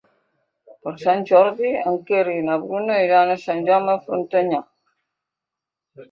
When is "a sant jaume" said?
3.33-3.91